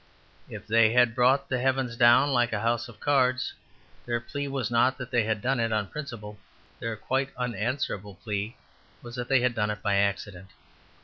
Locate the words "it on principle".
5.59-6.39